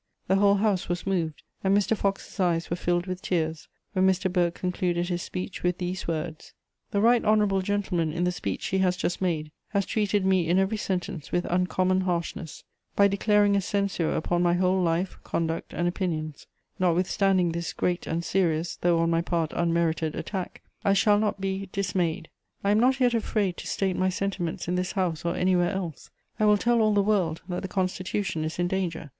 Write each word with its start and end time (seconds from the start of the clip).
The 0.27 0.37
whole 0.37 0.55
House 0.55 0.89
was 0.89 1.05
moved, 1.05 1.43
and 1.63 1.77
Mr. 1.77 1.95
Fox's 1.95 2.39
eyes 2.39 2.71
were 2.71 2.75
filled 2.75 3.05
with 3.05 3.21
tears 3.21 3.67
when 3.93 4.07
Mr. 4.07 4.33
Burke 4.33 4.55
concluded 4.55 5.09
his 5.09 5.21
speech 5.21 5.61
with 5.61 5.77
these 5.77 6.07
words: 6.07 6.55
"The 6.89 6.99
right 7.01 7.23
honourable 7.23 7.61
gentleman 7.61 8.11
in 8.11 8.23
the 8.23 8.31
speech 8.31 8.65
he 8.65 8.79
has 8.79 8.97
just 8.97 9.21
made 9.21 9.51
has 9.67 9.85
treated 9.85 10.25
me 10.25 10.47
in 10.49 10.57
every 10.57 10.77
sentence 10.77 11.31
with 11.31 11.45
uncommon 11.45 12.01
harshness... 12.01 12.63
by 12.95 13.07
declaring 13.07 13.55
a 13.55 13.61
censure 13.61 14.11
upon 14.15 14.41
my 14.41 14.55
whole 14.55 14.81
life, 14.81 15.19
conduct, 15.23 15.71
and 15.71 15.87
opinions. 15.87 16.47
Notwithstanding 16.79 17.51
this 17.51 17.71
great 17.71 18.07
and 18.07 18.25
serious, 18.25 18.77
though 18.77 18.97
on 18.97 19.11
my 19.11 19.21
part 19.21 19.53
unmerited, 19.55 20.15
attack.... 20.15 20.63
I 20.83 20.93
shall 20.93 21.19
not 21.19 21.39
be 21.39 21.69
dismayed; 21.71 22.27
I 22.63 22.71
am 22.71 22.79
not 22.79 22.99
yet 22.99 23.13
afraid 23.13 23.55
to 23.57 23.67
state 23.67 23.95
my 23.95 24.09
sentiments 24.09 24.67
in 24.67 24.73
this 24.73 24.93
House 24.93 25.25
or 25.25 25.35
anywhere 25.35 25.69
else.... 25.69 26.09
I 26.39 26.45
will 26.47 26.57
tell 26.57 26.81
all 26.81 26.95
the 26.95 27.03
world 27.03 27.43
that 27.49 27.61
the 27.61 27.67
Constitution 27.67 28.43
is 28.43 28.57
in 28.57 28.67
danger.... 28.67 29.09